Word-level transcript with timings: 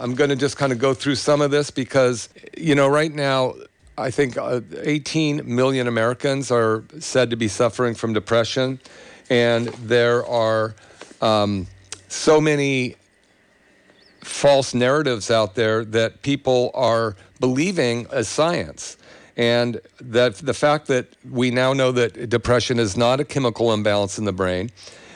I'm 0.00 0.14
going 0.14 0.30
to 0.30 0.36
just 0.36 0.56
kind 0.56 0.72
of 0.72 0.78
go 0.78 0.94
through 0.94 1.16
some 1.16 1.40
of 1.40 1.50
this 1.50 1.72
because, 1.72 2.28
you 2.56 2.76
know, 2.76 2.86
right 2.86 3.12
now, 3.12 3.54
I 3.96 4.12
think 4.12 4.36
uh, 4.36 4.60
18 4.82 5.42
million 5.44 5.88
Americans 5.88 6.52
are 6.52 6.84
said 7.00 7.30
to 7.30 7.36
be 7.36 7.48
suffering 7.48 7.96
from 7.96 8.12
depression. 8.12 8.78
And 9.28 9.66
there 9.66 10.24
are 10.24 10.76
um, 11.20 11.66
so 12.06 12.40
many 12.40 12.94
false 14.22 14.72
narratives 14.72 15.32
out 15.32 15.56
there 15.56 15.84
that 15.86 16.22
people 16.22 16.70
are 16.74 17.16
believing 17.40 18.06
as 18.12 18.28
science. 18.28 18.98
And 19.36 19.80
that 20.00 20.36
the 20.36 20.54
fact 20.54 20.86
that 20.86 21.08
we 21.28 21.50
now 21.50 21.72
know 21.72 21.90
that 21.90 22.28
depression 22.28 22.78
is 22.78 22.96
not 22.96 23.18
a 23.18 23.24
chemical 23.24 23.72
imbalance 23.72 24.16
in 24.16 24.26
the 24.26 24.32
brain, 24.32 24.70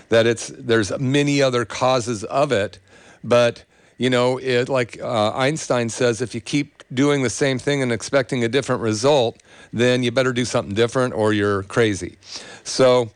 that 0.08 0.26
it's 0.26 0.48
there's 0.48 0.96
many 0.98 1.40
other 1.40 1.64
causes 1.64 2.24
of 2.24 2.50
it, 2.50 2.80
but 3.22 3.64
you 4.02 4.10
know, 4.10 4.36
it 4.38 4.68
like 4.68 5.00
uh, 5.00 5.30
Einstein 5.32 5.88
says, 5.88 6.20
if 6.20 6.34
you 6.34 6.40
keep 6.40 6.82
doing 6.92 7.22
the 7.22 7.30
same 7.30 7.56
thing 7.56 7.84
and 7.84 7.92
expecting 7.92 8.42
a 8.42 8.48
different 8.48 8.82
result, 8.82 9.40
then 9.72 10.02
you 10.02 10.10
better 10.10 10.32
do 10.32 10.44
something 10.44 10.74
different 10.74 11.14
or 11.14 11.32
you're 11.32 11.62
crazy. 11.62 12.16
So 12.64 13.12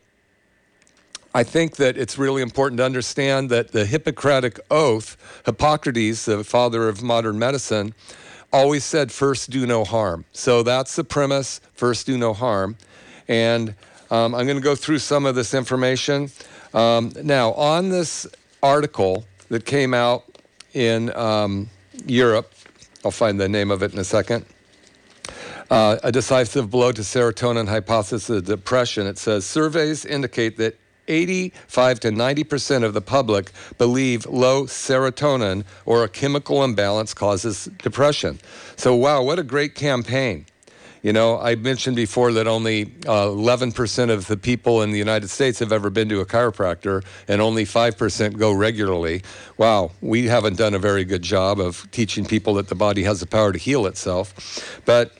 I 1.35 1.43
think 1.43 1.75
that 1.75 1.97
it's 1.97 2.17
really 2.17 2.41
important 2.41 2.77
to 2.77 2.85
understand 2.85 3.49
that 3.49 3.73
the 3.73 3.85
Hippocratic 3.85 4.61
Oath, 4.71 5.17
Hippocrates, 5.45 6.23
the 6.23 6.45
father 6.45 6.87
of 6.87 7.03
modern 7.03 7.37
medicine, 7.37 7.93
always 8.53 8.85
said, 8.85 9.11
first 9.11 9.49
do 9.49 9.65
no 9.65 9.83
harm. 9.83 10.23
So 10.31 10.63
that's 10.63 10.95
the 10.95 11.03
premise 11.03 11.59
first 11.73 12.05
do 12.05 12.17
no 12.17 12.33
harm. 12.33 12.77
And 13.27 13.75
um, 14.09 14.33
I'm 14.33 14.45
going 14.45 14.55
to 14.55 14.63
go 14.63 14.73
through 14.73 14.99
some 14.99 15.25
of 15.25 15.35
this 15.35 15.53
information. 15.53 16.31
Um, 16.73 17.11
now, 17.21 17.51
on 17.55 17.89
this 17.89 18.25
article 18.63 19.25
that 19.49 19.65
came 19.65 19.93
out 19.93 20.23
in 20.73 21.15
um, 21.15 21.69
Europe. 22.05 22.53
I'll 23.03 23.11
find 23.11 23.39
the 23.39 23.49
name 23.49 23.71
of 23.71 23.83
it 23.83 23.93
in 23.93 23.99
a 23.99 24.03
second. 24.03 24.45
Uh, 25.69 25.97
a 26.03 26.11
decisive 26.11 26.69
blow 26.69 26.91
to 26.91 27.01
serotonin 27.01 27.67
hypothesis 27.67 28.29
of 28.29 28.45
depression. 28.45 29.05
It 29.05 29.17
says 29.17 29.45
surveys 29.45 30.05
indicate 30.05 30.57
that 30.57 30.77
85 31.09 31.99
to 32.01 32.11
90 32.11 32.43
percent 32.43 32.83
of 32.83 32.93
the 32.93 33.01
public 33.01 33.51
believe 33.77 34.25
low 34.25 34.63
serotonin 34.63 35.63
or 35.85 36.03
a 36.03 36.09
chemical 36.09 36.63
imbalance 36.63 37.13
causes 37.13 37.65
depression. 37.77 38.39
So, 38.75 38.95
wow, 38.95 39.23
what 39.23 39.39
a 39.39 39.43
great 39.43 39.75
campaign! 39.75 40.45
You 41.07 41.13
know, 41.13 41.39
I 41.39 41.55
mentioned 41.55 41.95
before 41.95 42.33
that 42.33 42.47
only 42.47 42.91
uh, 43.05 43.27
11% 43.27 44.09
of 44.09 44.27
the 44.27 44.35
people 44.35 44.81
in 44.81 44.91
the 44.91 44.97
United 44.97 45.29
States 45.29 45.57
have 45.59 45.71
ever 45.71 45.89
been 45.89 46.09
to 46.09 46.19
a 46.19 46.25
chiropractor, 46.25 47.01
and 47.29 47.41
only 47.41 47.63
5% 47.63 48.37
go 48.37 48.51
regularly. 48.51 49.21
Wow, 49.57 49.91
we 50.01 50.25
haven't 50.25 50.57
done 50.57 50.73
a 50.73 50.79
very 50.79 51.05
good 51.05 51.21
job 51.21 51.61
of 51.61 51.89
teaching 51.91 52.25
people 52.25 52.55
that 52.55 52.67
the 52.67 52.75
body 52.75 53.03
has 53.03 53.21
the 53.21 53.25
power 53.25 53.53
to 53.53 53.57
heal 53.57 53.85
itself. 53.85 54.81
But 54.83 55.17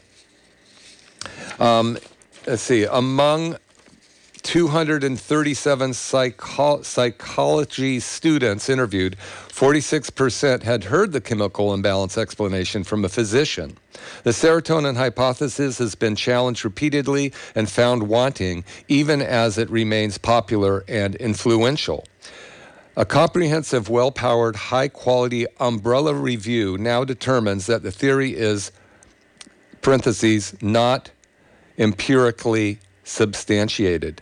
um, 1.58 1.98
let's 2.46 2.64
see, 2.64 2.84
among 2.84 3.56
237 4.48 5.94
psycho- 5.94 6.81
psychology 6.81 8.00
students 8.00 8.70
interviewed, 8.70 9.17
46% 9.50 10.64
had 10.64 10.86
heard 10.86 11.12
the 11.12 11.20
chemical 11.20 11.73
imbalance 11.73 12.17
explanation 12.17 12.86
from 12.86 13.03
a 13.03 13.09
physician. 13.09 13.78
The 14.23 14.30
serotonin 14.30 14.95
hypothesis 14.95 15.80
has 15.80 15.95
been 15.95 16.16
challenged 16.16 16.64
repeatedly 16.64 17.34
and 17.56 17.70
found 17.70 18.08
wanting, 18.08 18.64
even 18.88 19.22
as 19.22 19.58
it 19.58 19.70
remains 19.70 20.18
popular 20.18 20.86
and 20.88 21.16
influential. 21.16 22.06
A 22.95 23.03
comprehensive, 23.03 23.90
well 23.90 24.14
powered, 24.14 24.56
high 24.56 24.88
quality 24.88 25.45
umbrella 25.59 26.14
review 26.14 26.78
now 26.78 27.03
determines 27.03 27.66
that 27.66 27.84
the 27.84 27.92
theory 27.92 28.34
is, 28.34 28.72
parentheses, 29.81 30.56
not 30.62 31.12
empirically 31.78 32.80
substantiated 33.03 34.22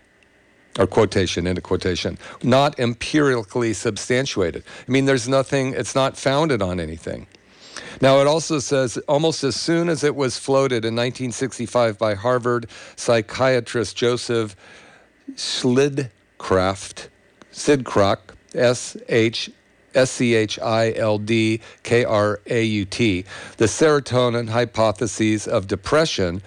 or 0.77 0.87
quotation 0.87 1.47
into 1.47 1.61
quotation, 1.61 2.17
not 2.43 2.79
empirically 2.79 3.73
substantiated. 3.73 4.63
I 4.87 4.91
mean, 4.91 5.05
there's 5.05 5.27
nothing, 5.27 5.73
it's 5.73 5.95
not 5.95 6.17
founded 6.17 6.61
on 6.61 6.79
anything. 6.79 7.27
Now, 8.01 8.19
it 8.19 8.27
also 8.27 8.59
says 8.59 8.97
almost 9.07 9.43
as 9.43 9.55
soon 9.55 9.89
as 9.89 10.03
it 10.03 10.15
was 10.15 10.37
floated 10.37 10.83
in 10.83 10.95
1965 10.95 11.97
by 11.97 12.13
Harvard 12.13 12.67
psychiatrist 12.95 13.95
Joseph 13.95 14.55
Schildkraut, 15.35 17.07
Sidcrock, 17.51 18.19
S 18.53 18.97
H 19.09 19.49
S 19.93 20.11
C 20.11 20.35
H 20.35 20.59
I 20.59 20.93
L 20.93 21.17
D 21.17 21.61
K 21.83 22.03
R 22.03 22.39
A 22.47 22.63
U 22.63 22.85
T, 22.85 23.25
the 23.57 23.65
serotonin 23.65 24.49
hypotheses 24.49 25.47
of 25.47 25.67
depression 25.67 26.41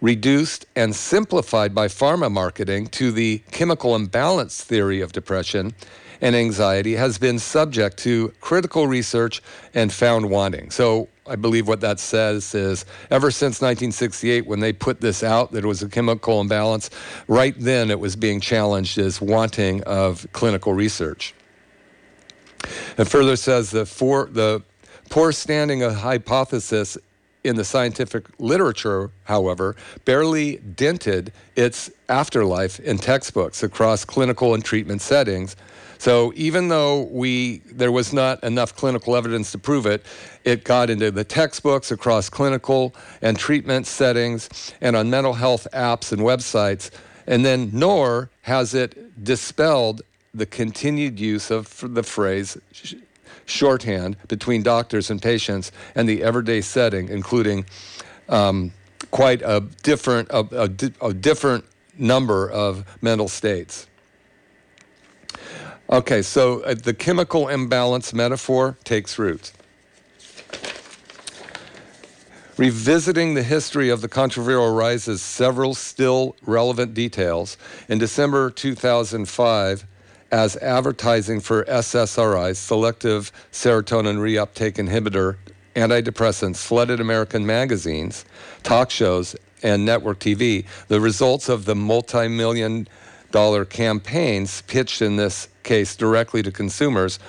reduced 0.00 0.66
and 0.76 0.94
simplified 0.94 1.74
by 1.74 1.88
pharma 1.88 2.30
marketing 2.30 2.86
to 2.88 3.10
the 3.10 3.42
chemical 3.50 3.94
imbalance 3.94 4.62
theory 4.62 5.00
of 5.00 5.12
depression 5.12 5.74
and 6.20 6.34
anxiety 6.34 6.94
has 6.94 7.18
been 7.18 7.38
subject 7.38 7.98
to 7.98 8.32
critical 8.40 8.86
research 8.86 9.42
and 9.74 9.92
found 9.92 10.30
wanting. 10.30 10.70
So 10.70 11.08
I 11.26 11.36
believe 11.36 11.68
what 11.68 11.80
that 11.80 12.00
says 12.00 12.54
is 12.54 12.84
ever 13.10 13.30
since 13.30 13.60
1968, 13.60 14.46
when 14.46 14.60
they 14.60 14.72
put 14.72 15.00
this 15.00 15.22
out 15.22 15.52
that 15.52 15.64
it 15.64 15.66
was 15.66 15.82
a 15.82 15.88
chemical 15.88 16.40
imbalance, 16.40 16.90
right 17.28 17.54
then 17.58 17.90
it 17.90 17.98
was 17.98 18.16
being 18.16 18.40
challenged 18.40 18.98
as 18.98 19.20
wanting 19.20 19.82
of 19.84 20.26
clinical 20.32 20.72
research. 20.72 21.34
It 22.96 23.06
further 23.06 23.36
says 23.36 23.70
the, 23.70 23.84
for, 23.84 24.26
the 24.30 24.62
poor 25.10 25.32
standing 25.32 25.82
of 25.82 25.94
hypothesis 25.94 26.96
in 27.44 27.56
the 27.56 27.64
scientific 27.64 28.26
literature, 28.38 29.10
however, 29.24 29.76
barely 30.04 30.56
dented 30.56 31.32
its 31.54 31.90
afterlife 32.08 32.80
in 32.80 32.98
textbooks 32.98 33.62
across 33.62 34.04
clinical 34.04 34.54
and 34.54 34.64
treatment 34.64 35.02
settings. 35.02 35.54
So 35.98 36.32
even 36.34 36.68
though 36.68 37.02
we 37.02 37.58
there 37.70 37.92
was 37.92 38.12
not 38.12 38.42
enough 38.42 38.74
clinical 38.74 39.14
evidence 39.16 39.52
to 39.52 39.58
prove 39.58 39.86
it, 39.86 40.04
it 40.44 40.64
got 40.64 40.90
into 40.90 41.10
the 41.10 41.24
textbooks 41.24 41.90
across 41.90 42.28
clinical 42.28 42.94
and 43.22 43.38
treatment 43.38 43.86
settings 43.86 44.74
and 44.80 44.96
on 44.96 45.08
mental 45.08 45.34
health 45.34 45.66
apps 45.72 46.12
and 46.12 46.20
websites. 46.22 46.90
And 47.26 47.44
then 47.44 47.70
nor 47.72 48.30
has 48.42 48.74
it 48.74 49.22
dispelled 49.22 50.02
the 50.34 50.46
continued 50.46 51.20
use 51.20 51.50
of 51.50 51.94
the 51.94 52.02
phrase 52.02 52.58
shorthand 53.46 54.16
between 54.28 54.62
doctors 54.62 55.10
and 55.10 55.20
patients 55.20 55.72
and 55.94 56.08
the 56.08 56.22
everyday 56.22 56.60
setting, 56.60 57.08
including 57.08 57.64
um, 58.28 58.72
quite 59.10 59.42
a 59.42 59.60
different, 59.82 60.28
a, 60.30 60.64
a, 60.64 61.08
a 61.08 61.14
different 61.14 61.64
number 61.98 62.50
of 62.50 62.84
mental 63.02 63.28
states. 63.28 63.86
Okay, 65.90 66.22
so 66.22 66.60
uh, 66.62 66.74
the 66.74 66.94
chemical 66.94 67.48
imbalance 67.48 68.14
metaphor 68.14 68.78
takes 68.84 69.18
root. 69.18 69.52
Revisiting 72.56 73.34
the 73.34 73.42
history 73.42 73.90
of 73.90 74.00
the 74.00 74.08
controversial 74.08 74.72
rises 74.72 75.20
several 75.20 75.74
still 75.74 76.36
relevant 76.42 76.94
details. 76.94 77.56
In 77.88 77.98
December 77.98 78.48
2005, 78.48 79.84
as 80.34 80.56
advertising 80.56 81.38
for 81.38 81.62
SSRIs, 81.66 82.56
selective 82.56 83.30
serotonin 83.52 84.18
reuptake 84.18 84.84
inhibitor 84.84 85.36
antidepressants, 85.76 86.56
flooded 86.56 86.98
American 86.98 87.46
magazines, 87.46 88.24
talk 88.64 88.90
shows, 88.90 89.36
and 89.62 89.86
network 89.86 90.18
TV. 90.18 90.66
The 90.88 91.00
results 91.00 91.48
of 91.48 91.66
the 91.66 91.76
multi 91.76 92.26
million 92.26 92.88
dollar 93.30 93.64
campaigns 93.64 94.62
pitched 94.62 95.02
in 95.02 95.14
this 95.14 95.46
case 95.62 95.94
directly 95.94 96.42
to 96.42 96.50
consumers. 96.50 97.20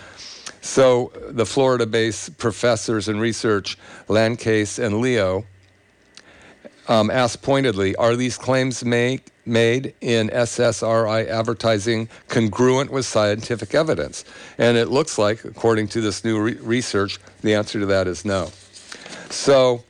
So 0.61 1.11
the 1.29 1.45
Florida 1.45 1.85
based 1.85 2.39
professors 2.39 3.07
and 3.07 3.21
research, 3.21 3.77
Lacasse 4.07 4.83
and 4.83 4.99
Leo, 4.99 5.45
um, 6.87 7.11
asked 7.11 7.43
pointedly 7.43 7.95
Are 7.97 8.15
these 8.15 8.35
claims 8.35 8.83
make, 8.83 9.27
made 9.45 9.93
in 10.01 10.29
SSRI 10.29 11.27
advertising 11.27 12.09
congruent 12.27 12.91
with 12.91 13.05
scientific 13.05 13.75
evidence? 13.75 14.25
And 14.57 14.77
it 14.77 14.89
looks 14.89 15.17
like, 15.17 15.45
according 15.45 15.87
to 15.89 16.01
this 16.01 16.23
new 16.23 16.39
re- 16.39 16.53
research, 16.55 17.19
the 17.41 17.53
answer 17.53 17.79
to 17.79 17.85
that 17.87 18.07
is 18.07 18.25
no. 18.25 18.51
So 19.29 19.83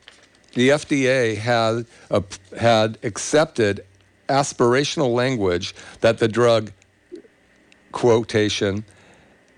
the 0.54 0.70
FDA 0.70 1.36
had, 1.36 1.86
uh, 2.10 2.22
had 2.58 2.98
accepted 3.02 3.84
aspirational 4.28 5.14
language 5.14 5.74
that 6.00 6.18
the 6.18 6.28
drug 6.28 6.72
quotation 7.92 8.84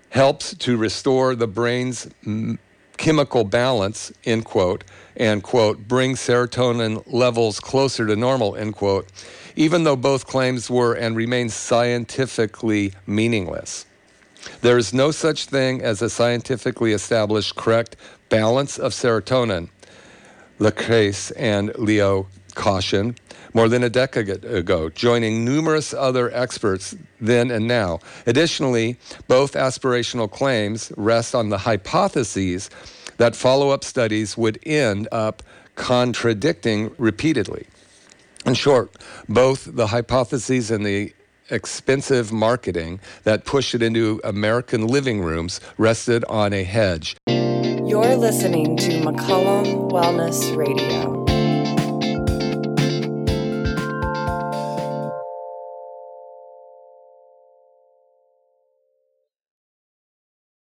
helps 0.09 0.55
to 0.55 0.77
restore 0.77 1.35
the 1.35 1.47
brain's 1.47 2.07
m- 2.25 2.59
chemical 2.99 3.45
balance, 3.45 4.11
end 4.25 4.45
quote, 4.45 4.83
and 5.15 5.41
quote, 5.41 5.87
bring 5.87 6.13
serotonin 6.13 7.01
levels 7.07 7.59
closer 7.59 8.05
to 8.05 8.15
normal, 8.15 8.55
end 8.55 8.75
quote, 8.75 9.07
even 9.55 9.85
though 9.85 9.95
both 9.95 10.27
claims 10.27 10.69
were 10.69 10.93
and 10.93 11.15
remain 11.15 11.49
scientifically 11.49 12.93
meaningless. 13.07 13.85
There 14.61 14.77
is 14.77 14.93
no 14.93 15.11
such 15.11 15.45
thing 15.45 15.81
as 15.81 16.01
a 16.01 16.09
scientifically 16.09 16.91
established 16.91 17.55
correct 17.55 17.95
balance 18.27 18.77
of 18.77 18.91
serotonin. 18.91 19.69
Lacasse 20.59 21.31
and 21.37 21.73
Leo 21.77 22.27
caution 22.59 23.15
more 23.53 23.67
than 23.67 23.83
a 23.83 23.89
decade 23.89 24.29
ago, 24.45 24.89
joining 24.89 25.43
numerous 25.43 25.93
other 25.93 26.29
experts 26.33 26.95
then 27.19 27.49
and 27.49 27.67
now. 27.67 27.99
Additionally, 28.27 28.97
both 29.27 29.53
aspirational 29.53 30.29
claims 30.29 30.91
rest 30.97 31.33
on 31.33 31.49
the 31.49 31.57
hypotheses 31.57 32.69
that 33.17 33.35
follow 33.35 33.69
up 33.69 33.83
studies 33.83 34.37
would 34.37 34.59
end 34.65 35.07
up 35.11 35.41
contradicting 35.75 36.91
repeatedly. 36.97 37.65
In 38.45 38.53
short, 38.53 38.91
both 39.27 39.67
the 39.75 39.87
hypotheses 39.87 40.69
and 40.69 40.85
the 40.85 41.13
expensive 41.49 42.31
marketing 42.31 42.99
that 43.23 43.45
pushed 43.45 43.73
it 43.73 43.81
into 43.81 44.21
American 44.23 44.85
living 44.85 45.21
rooms 45.21 45.59
rested 45.77 46.23
on 46.25 46.53
a 46.53 46.63
hedge. 46.63 47.15
You're 47.27 48.15
listening 48.15 48.77
to 48.77 48.91
McCollum 49.01 49.89
Wellness 49.89 50.55
Radio. 50.55 51.18